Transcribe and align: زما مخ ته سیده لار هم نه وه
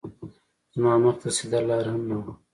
زما 0.73 0.93
مخ 1.03 1.15
ته 1.21 1.29
سیده 1.37 1.59
لار 1.67 1.85
هم 1.91 2.01
نه 2.09 2.15
وه 2.21 2.31